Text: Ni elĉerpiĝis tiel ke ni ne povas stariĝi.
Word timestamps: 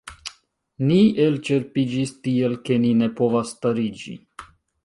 Ni 0.91 0.97
elĉerpiĝis 1.25 2.15
tiel 2.29 2.57
ke 2.71 2.81
ni 2.87 2.97
ne 3.03 3.13
povas 3.21 3.55
stariĝi. 3.59 4.19